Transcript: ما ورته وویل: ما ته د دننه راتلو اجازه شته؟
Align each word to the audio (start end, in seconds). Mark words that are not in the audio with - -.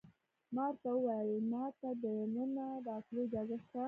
ما 0.55 0.65
ورته 0.69 0.89
وویل: 0.95 1.39
ما 1.53 1.65
ته 1.79 1.89
د 2.03 2.05
دننه 2.33 2.67
راتلو 2.87 3.19
اجازه 3.27 3.55
شته؟ 3.63 3.79